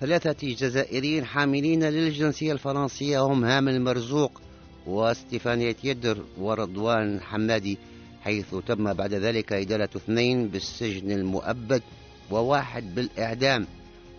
[0.00, 4.40] ثلاثة جزائريين حاملين للجنسية الفرنسية هم هامل مرزوق
[4.86, 7.78] واستيفانية يدر ورضوان حمادي
[8.22, 11.82] حيث تم بعد ذلك إدالة اثنين بالسجن المؤبد
[12.30, 13.66] وواحد بالإعدام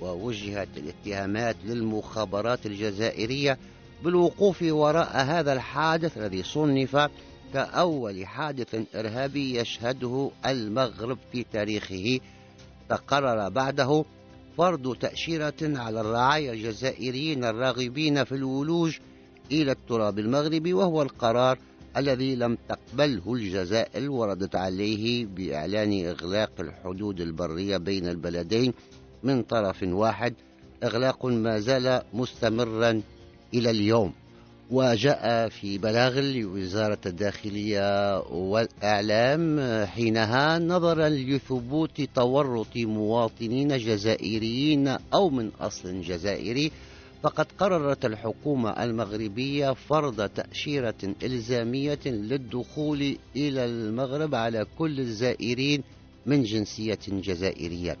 [0.00, 3.58] ووجهت الاتهامات للمخابرات الجزائرية
[4.02, 7.10] بالوقوف وراء هذا الحادث الذي صنف
[7.54, 12.20] كأول حادث إرهابي يشهده المغرب في تاريخه.
[12.88, 14.04] تقرر بعده
[14.58, 18.98] فرض تأشيرة على الرعايا الجزائريين الراغبين في الولوج
[19.52, 21.58] إلى التراب المغربي وهو القرار
[21.96, 28.72] الذي لم تقبله الجزائر وردت عليه بإعلان إغلاق الحدود البرية بين البلدين
[29.22, 30.34] من طرف واحد.
[30.84, 33.02] إغلاق ما زال مستمرا
[33.54, 34.12] إلى اليوم
[34.70, 46.00] وجاء في بلاغ لوزارة الداخلية والإعلام حينها نظرا لثبوت تورط مواطنين جزائريين أو من أصل
[46.00, 46.72] جزائري
[47.22, 55.82] فقد قررت الحكومة المغربية فرض تأشيرة إلزامية للدخول إلى المغرب على كل الزائرين
[56.26, 57.96] من جنسية جزائرية.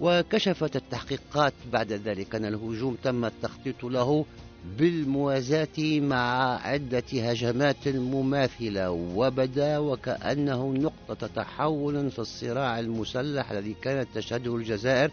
[0.00, 4.24] وكشفت التحقيقات بعد ذلك أن الهجوم تم التخطيط له
[4.64, 14.56] بالموازاة مع عدة هجمات مماثلة وبدا وكأنه نقطة تحول في الصراع المسلح الذي كانت تشهده
[14.56, 15.10] الجزائر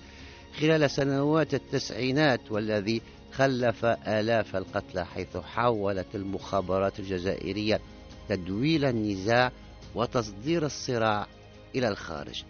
[0.60, 3.02] خلال سنوات التسعينات والذي
[3.32, 7.80] خلف آلاف القتلى حيث حاولت المخابرات الجزائرية
[8.30, 9.52] تدويل النزاع
[9.96, 11.28] وتصدير الصراع
[11.76, 12.44] إلى الخارج.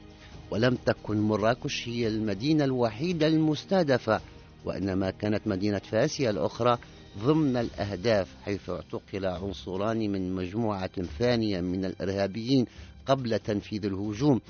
[0.51, 4.21] ولم تكن مراكش هي المدينة الوحيدة المستهدفة
[4.65, 6.77] وإنما كانت مدينة فاسيا الأخرى
[7.23, 12.65] ضمن الأهداف حيث اعتقل عنصران من مجموعة ثانية من الإرهابيين
[13.05, 14.41] قبل تنفيذ الهجوم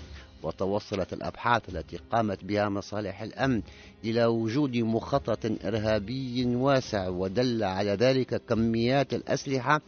[0.44, 3.62] وتوصلت الأبحاث التي قامت بها مصالح الأمن
[4.06, 9.82] إلى وجود مخطط إرهابي واسع ودل على ذلك كميات الأسلحة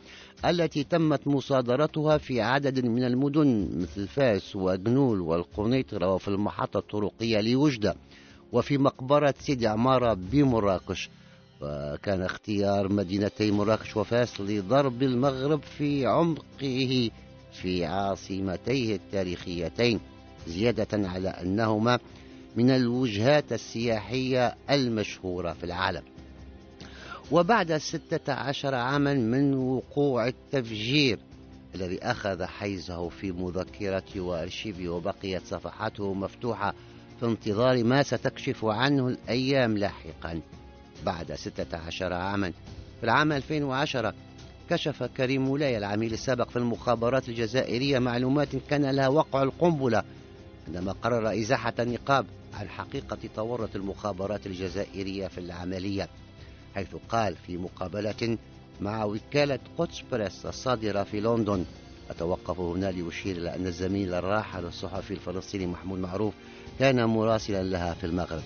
[0.45, 7.95] التي تمت مصادرتها في عدد من المدن مثل فاس وجنول والقنيطرة وفي المحطة الطرقية لوجدة.
[8.51, 11.09] وفي مقبرة سيدي عمارة بمراكش
[11.62, 17.09] وكان اختيار مدينتي مراكش وفاس لضرب المغرب في عمقه
[17.62, 20.00] في عاصمتيه التاريخيتين
[20.47, 22.00] زيادة على أنهما
[22.56, 26.03] من الوجهات السياحية المشهورة في العالم.
[27.31, 31.19] وبعد ستة عشر عاما من وقوع التفجير
[31.75, 36.73] الذي أخذ حيزه في مذكرتي وأرشيفي وبقيت صفحاته مفتوحة
[37.21, 40.41] في انتظار ما ستكشف عنه الأيام لاحقا
[41.05, 42.51] بعد ستة عشر عاما.
[42.99, 44.13] في العام 2010
[44.69, 50.03] كشف كريم مولاي العميل السابق في المخابرات الجزائرية معلومات كان لها وقع القنبلة
[50.67, 56.09] عندما قرر إزاحة النقاب عن حقيقة تورط المخابرات الجزائرية في العملية
[56.75, 58.38] حيث قال في مقابلة
[58.81, 61.65] مع وكالة قدس بريس الصادرة في لندن
[62.09, 66.33] أتوقف هنا لأشير إلى أن الزميل الراحل الصحفي الفلسطيني محمود معروف
[66.79, 68.41] كان مراسلا لها في المغرب.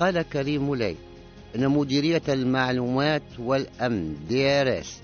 [0.00, 0.96] قال كريم مولاي
[1.56, 4.98] أن مديرية المعلومات والأمن DRS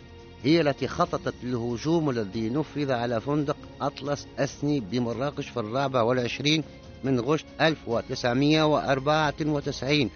[0.44, 6.64] هي التي خططت للهجوم الذي نفذ على فندق أطلس أسني بمراكش في الرابع والعشرين
[7.04, 10.10] من غشت 1994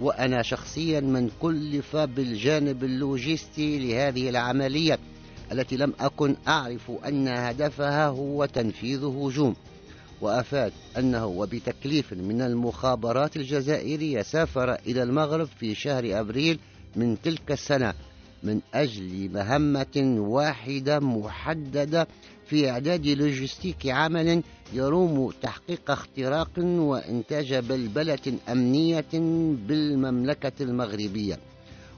[0.00, 4.98] وأنا شخصيا من كلف بالجانب اللوجستي لهذه العملية
[5.52, 9.56] التي لم أكن أعرف أن هدفها هو تنفيذ هجوم.
[10.20, 16.58] وأفاد أنه وبتكليف من المخابرات الجزائرية سافر إلى المغرب في شهر أبريل
[16.96, 17.94] من تلك السنة
[18.42, 22.06] من أجل مهمة واحدة محددة
[22.46, 29.04] في إعداد لوجستيك عمل يروم تحقيق اختراق وإنتاج بلبلة أمنية
[29.68, 31.38] بالمملكة المغربية.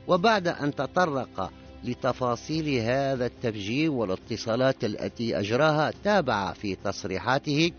[0.09, 1.53] وبعد أن تطرق
[1.85, 7.71] لتفاصيل هذا التفجير والاتصالات التي أجراها تابع في تصريحاته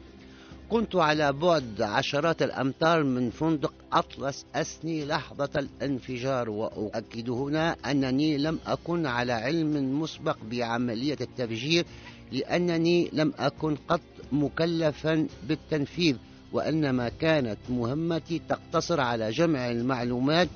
[0.70, 8.60] كنت على بعد عشرات الأمتار من فندق أطلس أسني لحظة الانفجار وأؤكد هنا أنني لم
[8.68, 11.86] أكن على علم مسبق بعملية التفجير
[12.32, 16.16] لأنني لم أكن قط مكلفا بالتنفيذ
[16.54, 20.48] وإنما كانت مهمتي تقتصر على جمع المعلومات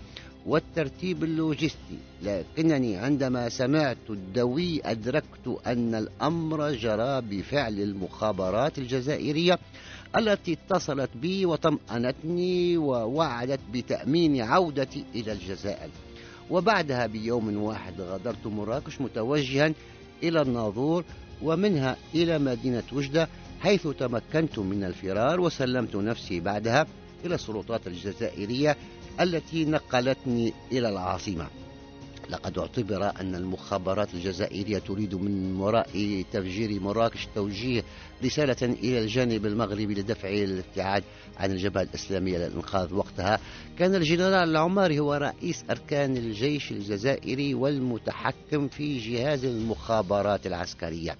[0.45, 1.97] والترتيب اللوجستي.
[2.23, 9.59] لكنني عندما سمعت الدوي أدركت أن الأمر جرى بفعل المخابرات الجزائرية
[10.17, 15.89] التي اتصلت بي وطمأنتني ووعدت بتأمين عودتي إلى الجزائر.
[16.49, 19.73] وبعدها بيوم واحد غادرت مراكش متوجها
[20.23, 21.03] إلى الناظور
[21.41, 23.27] ومنها إلى مدينة وجدة
[23.59, 26.87] حيث تمكنت من الفرار وسلمت نفسي بعدها
[27.25, 28.77] إلى السلطات الجزائرية
[29.21, 31.47] التي نقلتني إلى العاصمة.
[32.31, 37.83] لقد اعتبر أن المخابرات الجزائرية تريد من وراء تفجير مراكش توجيه
[38.23, 41.03] رسالة إلى الجانب المغربي لدفع الابتعاد
[41.37, 43.39] عن الجبهة الإسلامية للإنقاذ وقتها.
[43.79, 51.15] كان الجنرال العماري هو رئيس أركان الجيش الجزائري والمتحكم في جهاز المخابرات العسكرية.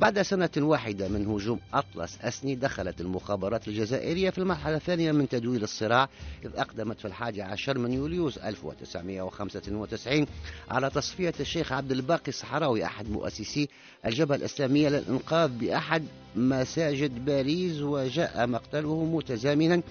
[0.00, 5.62] بعد سنة واحدة من هجوم أطلس أسني دخلت المخابرات الجزائرية في المرحلة الثانية من تدوير
[5.62, 6.08] الصراع
[6.44, 10.26] إذ أقدمت في الحادي عشر من يوليوز 1995
[10.70, 13.68] على تصفية الشيخ عبد الباقي الصحراوي أحد مؤسسي
[14.06, 16.04] الجبهة الإسلامية للإنقاذ بأحد
[16.36, 19.82] مساجد باريس وجاء مقتله متزامنا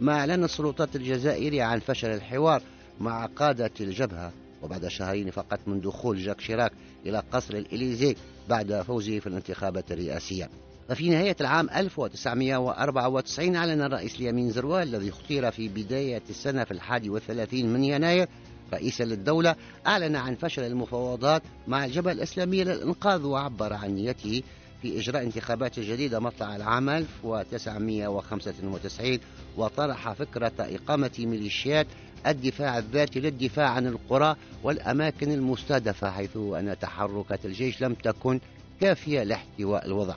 [0.00, 2.62] مع إعلان السلطات الجزائرية عن فشل الحوار
[3.00, 4.32] مع قادة الجبهة.
[4.62, 6.72] وبعد شهرين فقط من دخول جاك شيراك
[7.06, 8.16] إلى قصر الإليزي
[8.48, 10.50] بعد فوزه في الانتخابات الرئاسية.
[10.88, 17.10] ففي نهاية العام 1994 أعلن الرئيس اليمين زروال الذي اختير في بداية السنة في الحادي
[17.10, 18.28] والثلاثين من يناير.
[18.72, 19.56] رئيسا للدولة
[19.86, 24.42] أعلن عن فشل المفاوضات مع الجبهة الإسلامية للإنقاذ وعبر عن نيته
[24.82, 29.18] في إجراء انتخابات جديدة مطلع العام 1995
[29.56, 31.86] وطرح فكرة إقامة ميليشيات
[32.26, 38.40] الدفاع الذاتي للدفاع عن القرى والأماكن المستهدفة حيث أن تحركات الجيش لم تكن
[38.80, 40.16] كافية لاحتواء الوضع.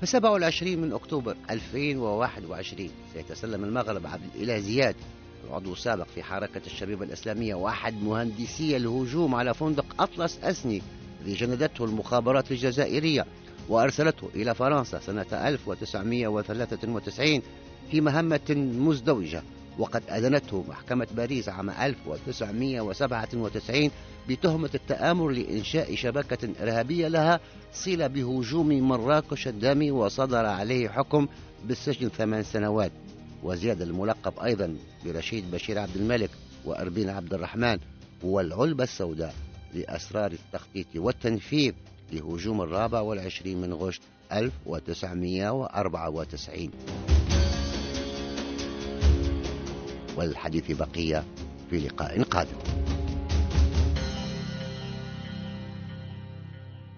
[0.00, 4.94] في 27 من أكتوبر 2021 سيتسلم المغرب عبد الإله زياد
[5.50, 10.82] عضو سابق في حركة الشبيبة الإسلامية وأحد مهندسي الهجوم على فندق أطلس أسني
[11.20, 13.26] الذي جندته المخابرات الجزائرية
[13.68, 17.42] وأرسلته إلى فرنسا سنة 1993
[17.90, 19.42] في مهمة مزدوجة.
[19.78, 23.90] وقد أذنته محكمة باريس عام 1997
[24.28, 27.40] بتهمة التآمر لإنشاء شبكة إرهابية لها
[27.72, 31.26] صلة بهجوم مراكش الدامي وصدر عليه حكم
[31.64, 32.92] بالسجن ثمان سنوات
[33.42, 36.30] وزياد الملقب أيضا برشيد بشير عبد الملك
[36.64, 37.78] وأربين عبد الرحمن
[38.22, 39.34] والعلبة السوداء
[39.74, 41.72] لأسرار التخطيط والتنفيذ
[42.12, 44.02] لهجوم الرابع والعشرين من غشت
[44.32, 46.70] 1994
[50.16, 51.24] والحديث بقية
[51.70, 52.58] في لقاء قادم.